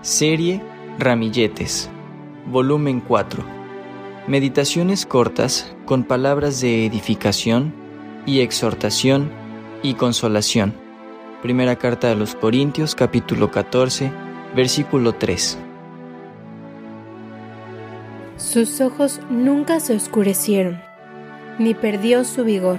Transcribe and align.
Serie 0.00 0.62
Ramilletes, 1.00 1.90
volumen 2.46 3.00
4. 3.00 3.44
Meditaciones 4.28 5.04
cortas 5.04 5.74
con 5.86 6.04
palabras 6.04 6.60
de 6.60 6.86
edificación 6.86 7.74
y 8.24 8.38
exhortación 8.38 9.28
y 9.82 9.94
consolación. 9.94 10.72
Primera 11.42 11.74
carta 11.74 12.12
a 12.12 12.14
los 12.14 12.36
Corintios 12.36 12.94
capítulo 12.94 13.50
14, 13.50 14.12
versículo 14.54 15.14
3. 15.14 15.58
Sus 18.36 18.80
ojos 18.80 19.20
nunca 19.30 19.80
se 19.80 19.96
oscurecieron, 19.96 20.80
ni 21.58 21.74
perdió 21.74 22.22
su 22.22 22.44
vigor. 22.44 22.78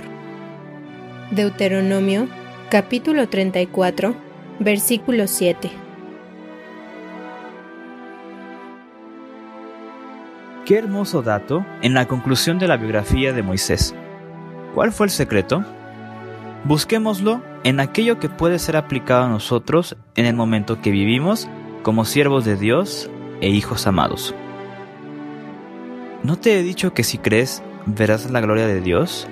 Deuteronomio 1.32 2.30
capítulo 2.70 3.28
34, 3.28 4.16
versículo 4.60 5.28
7. 5.28 5.89
Qué 10.70 10.78
hermoso 10.78 11.24
dato 11.24 11.66
en 11.82 11.96
la 11.96 12.08
conclusión 12.08 12.60
de 12.60 12.68
la 12.68 12.78
biografía 12.78 13.34
de 13.34 13.42
Moisés. 13.42 13.96
¿Cuál 14.76 14.92
fue 14.92 15.08
el 15.08 15.10
secreto? 15.10 15.66
Busquémoslo 16.64 17.42
en 17.64 17.80
aquello 17.80 18.20
que 18.20 18.30
puede 18.30 18.60
ser 18.60 18.78
aplicado 18.78 19.24
a 19.24 19.30
nosotros 19.30 19.98
en 20.14 20.28
el 20.28 20.36
momento 20.36 20.80
que 20.80 20.92
vivimos 20.92 21.50
como 21.82 22.06
siervos 22.06 22.46
de 22.46 22.56
Dios 22.56 23.10
e 23.42 23.50
hijos 23.50 23.88
amados. 23.88 24.36
¿No 26.22 26.36
te 26.36 26.60
he 26.60 26.62
dicho 26.62 26.94
que 26.94 27.04
si 27.04 27.18
crees 27.18 27.64
verás 27.88 28.30
la 28.30 28.40
gloria 28.40 28.68
de 28.68 28.80
Dios? 28.80 29.28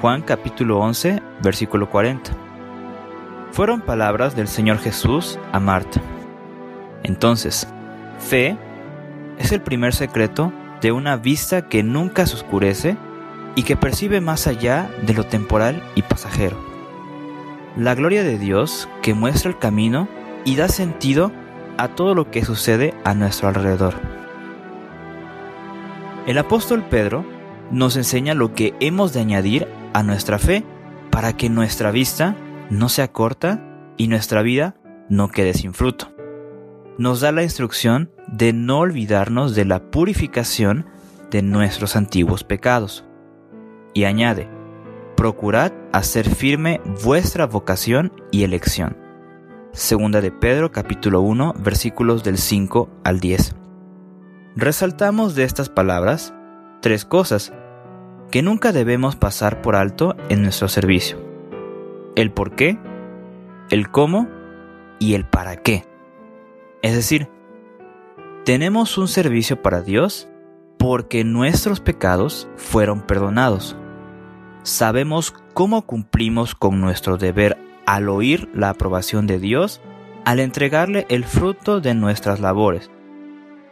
Juan 0.00 0.22
capítulo 0.22 0.78
11, 0.78 1.20
versículo 1.42 1.90
40. 1.90 2.32
Fueron 3.50 3.82
palabras 3.82 4.34
del 4.34 4.48
Señor 4.48 4.78
Jesús 4.78 5.38
a 5.52 5.60
Marta. 5.60 6.00
Entonces, 7.02 7.68
fe 8.18 8.56
es 9.36 9.52
el 9.52 9.60
primer 9.60 9.92
secreto 9.92 10.50
de 10.82 10.92
una 10.92 11.16
vista 11.16 11.68
que 11.68 11.82
nunca 11.82 12.26
se 12.26 12.34
oscurece 12.34 12.96
y 13.54 13.62
que 13.62 13.76
percibe 13.76 14.20
más 14.20 14.46
allá 14.46 14.90
de 15.06 15.14
lo 15.14 15.24
temporal 15.24 15.82
y 15.94 16.02
pasajero. 16.02 16.58
La 17.76 17.94
gloria 17.94 18.24
de 18.24 18.38
Dios 18.38 18.88
que 19.00 19.14
muestra 19.14 19.50
el 19.50 19.58
camino 19.58 20.08
y 20.44 20.56
da 20.56 20.68
sentido 20.68 21.32
a 21.78 21.88
todo 21.88 22.14
lo 22.14 22.30
que 22.30 22.44
sucede 22.44 22.94
a 23.04 23.14
nuestro 23.14 23.48
alrededor. 23.48 23.94
El 26.26 26.36
apóstol 26.36 26.84
Pedro 26.90 27.24
nos 27.70 27.96
enseña 27.96 28.34
lo 28.34 28.54
que 28.54 28.74
hemos 28.80 29.12
de 29.12 29.20
añadir 29.20 29.68
a 29.94 30.02
nuestra 30.02 30.38
fe 30.38 30.64
para 31.10 31.36
que 31.36 31.48
nuestra 31.48 31.90
vista 31.90 32.36
no 32.70 32.88
sea 32.88 33.12
corta 33.12 33.62
y 33.96 34.08
nuestra 34.08 34.42
vida 34.42 34.74
no 35.08 35.28
quede 35.28 35.54
sin 35.54 35.74
fruto 35.74 36.12
nos 36.98 37.20
da 37.20 37.32
la 37.32 37.42
instrucción 37.42 38.10
de 38.32 38.52
no 38.52 38.80
olvidarnos 38.80 39.54
de 39.54 39.64
la 39.64 39.90
purificación 39.90 40.86
de 41.30 41.42
nuestros 41.42 41.94
antiguos 41.94 42.42
pecados. 42.42 43.04
Y 43.94 44.04
añade, 44.04 44.48
procurad 45.16 45.72
hacer 45.92 46.28
firme 46.28 46.80
vuestra 47.04 47.46
vocación 47.46 48.12
y 48.30 48.42
elección. 48.42 48.96
Segunda 49.72 50.20
de 50.20 50.32
Pedro 50.32 50.72
capítulo 50.72 51.20
1 51.20 51.54
versículos 51.58 52.24
del 52.24 52.38
5 52.38 52.88
al 53.04 53.20
10. 53.20 53.54
Resaltamos 54.56 55.34
de 55.34 55.44
estas 55.44 55.68
palabras 55.68 56.34
tres 56.80 57.04
cosas 57.04 57.52
que 58.30 58.42
nunca 58.42 58.72
debemos 58.72 59.14
pasar 59.14 59.60
por 59.60 59.76
alto 59.76 60.16
en 60.30 60.42
nuestro 60.42 60.68
servicio. 60.68 61.18
El 62.16 62.32
por 62.32 62.54
qué, 62.54 62.78
el 63.70 63.90
cómo 63.90 64.28
y 64.98 65.14
el 65.14 65.26
para 65.26 65.56
qué. 65.56 65.84
Es 66.82 66.94
decir, 66.94 67.28
tenemos 68.44 68.98
un 68.98 69.06
servicio 69.06 69.62
para 69.62 69.82
Dios 69.82 70.28
porque 70.78 71.22
nuestros 71.22 71.80
pecados 71.80 72.48
fueron 72.56 73.02
perdonados. 73.02 73.76
Sabemos 74.64 75.32
cómo 75.54 75.82
cumplimos 75.82 76.54
con 76.54 76.80
nuestro 76.80 77.18
deber 77.18 77.56
al 77.86 78.08
oír 78.08 78.48
la 78.52 78.70
aprobación 78.70 79.26
de 79.26 79.38
Dios, 79.38 79.80
al 80.24 80.40
entregarle 80.40 81.06
el 81.08 81.24
fruto 81.24 81.80
de 81.80 81.94
nuestras 81.94 82.40
labores. 82.40 82.90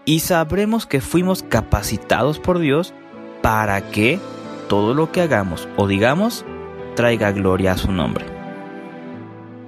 Y 0.04 0.20
sabremos 0.20 0.86
que 0.86 1.00
fuimos 1.00 1.42
capacitados 1.42 2.38
por 2.38 2.58
Dios 2.58 2.94
para 3.42 3.90
que 3.90 4.20
todo 4.68 4.94
lo 4.94 5.10
que 5.10 5.20
hagamos 5.20 5.68
o 5.76 5.88
digamos 5.88 6.44
traiga 6.94 7.32
gloria 7.32 7.72
a 7.72 7.76
su 7.76 7.90
nombre. 7.90 8.24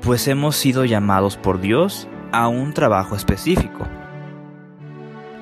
Pues 0.00 0.28
hemos 0.28 0.56
sido 0.56 0.84
llamados 0.84 1.36
por 1.36 1.60
Dios 1.60 2.08
a 2.32 2.48
un 2.48 2.72
trabajo 2.72 3.16
específico. 3.16 3.86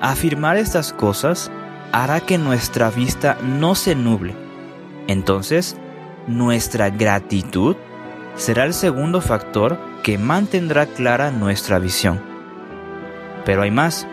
Afirmar 0.01 0.57
estas 0.57 0.93
cosas 0.93 1.51
hará 1.91 2.19
que 2.19 2.37
nuestra 2.37 2.89
vista 2.89 3.37
no 3.43 3.75
se 3.75 3.95
nuble. 3.95 4.33
Entonces, 5.07 5.77
nuestra 6.27 6.89
gratitud 6.89 7.75
será 8.35 8.63
el 8.65 8.73
segundo 8.73 9.21
factor 9.21 9.77
que 10.03 10.17
mantendrá 10.17 10.87
clara 10.87 11.31
nuestra 11.31 11.79
visión. 11.79 12.19
Pero 13.45 13.61
hay 13.61 13.71
más. 13.71 14.07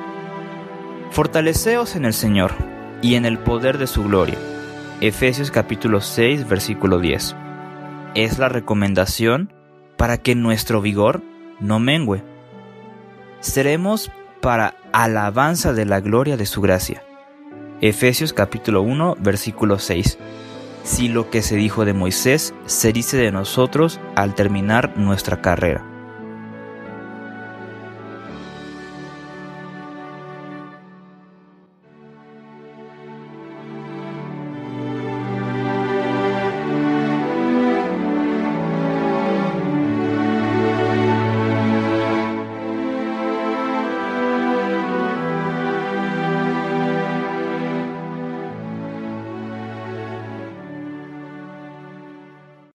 Fortaleceos 1.11 1.97
en 1.97 2.05
el 2.05 2.13
Señor 2.13 2.53
y 3.01 3.15
en 3.15 3.25
el 3.25 3.39
poder 3.39 3.79
de 3.79 3.87
su 3.87 4.05
gloria. 4.05 4.39
Efesios 5.01 5.51
capítulo 5.51 6.01
6 6.01 6.49
versículo 6.49 6.99
10. 6.99 7.35
Es 8.15 8.39
la 8.39 8.49
recomendación 8.49 9.53
para 9.97 10.19
que 10.19 10.35
nuestro 10.35 10.81
vigor 10.81 11.23
no 11.61 11.79
mengüe 11.79 12.23
seremos 13.41 14.11
para 14.41 14.75
alabanza 15.03 15.73
de 15.75 15.85
la 15.85 16.01
gloria 16.01 16.37
de 16.37 16.45
su 16.45 16.61
gracia. 16.61 17.05
Efesios 17.81 18.33
capítulo 18.33 18.83
1 18.83 19.19
versículo 19.21 19.79
6. 19.79 20.19
Si 20.83 21.07
lo 21.07 21.31
que 21.31 21.41
se 21.41 21.55
dijo 21.55 21.85
de 21.85 21.93
Moisés 21.93 22.53
se 22.67 22.93
dice 22.93 23.17
de 23.17 23.31
nosotros 23.31 24.01
al 24.17 24.35
terminar 24.35 24.99
nuestra 24.99 25.41
carrera. 25.41 25.98